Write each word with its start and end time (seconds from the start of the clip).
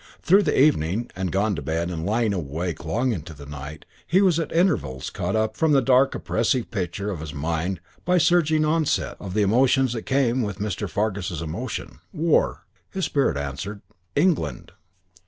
Through 0.23 0.41
the 0.41 0.59
evening, 0.59 1.11
and 1.15 1.31
gone 1.31 1.55
to 1.55 1.61
bed 1.61 1.91
and 1.91 2.03
lying 2.07 2.33
awake 2.33 2.85
long 2.85 3.11
into 3.13 3.35
the 3.35 3.45
night, 3.45 3.85
he 4.07 4.19
was 4.19 4.39
at 4.39 4.51
intervals 4.51 5.11
caught 5.11 5.35
up 5.35 5.55
from 5.55 5.73
the 5.73 5.79
dark 5.83 6.15
and 6.15 6.21
oppressive 6.23 6.71
pictures 6.71 7.11
of 7.11 7.19
his 7.19 7.35
mind 7.35 7.79
by 8.03 8.17
surging 8.17 8.65
onset 8.65 9.15
of 9.19 9.35
the 9.35 9.43
emotions 9.43 9.93
that 9.93 10.07
came 10.07 10.41
with 10.41 10.57
Mr. 10.57 10.89
Fargus's 10.89 11.39
emotion. 11.43 11.99
War.... 12.11 12.65
His 12.89 13.05
spirit 13.05 13.37
answered, 13.37 13.81
"England!" 14.15 14.71